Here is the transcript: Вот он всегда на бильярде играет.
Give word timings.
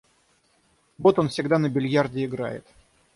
Вот 0.97 1.19
он 1.19 1.29
всегда 1.29 1.59
на 1.59 1.69
бильярде 1.69 2.25
играет. 2.25 2.65